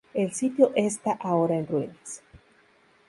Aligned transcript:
El 0.15 0.31
sitio 0.33 0.71
esta 0.75 1.11
ahora 1.11 1.53
en 1.59 1.67
ruinas. 1.67 2.23